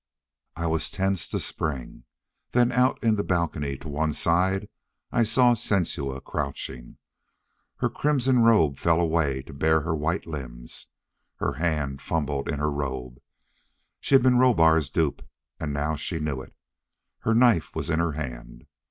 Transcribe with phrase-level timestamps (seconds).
[0.55, 2.05] I was tense to spring.
[2.53, 4.67] Then out in the balcony, to one side,
[5.11, 6.97] I saw Sensua crouching.
[7.75, 10.87] Her crimson robe fell away to bare her white limbs.
[11.35, 13.19] Her hand fumbled in her robe.
[13.99, 15.21] She had been Rohbar's dupe,
[15.59, 16.55] and now she knew it.
[17.19, 18.65] Her knife was in her hand.